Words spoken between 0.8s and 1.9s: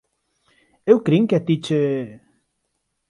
Eu crin que a ti che...